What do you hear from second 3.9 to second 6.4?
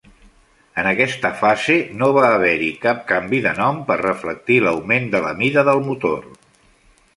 per reflectir l'augment de la mida del motor.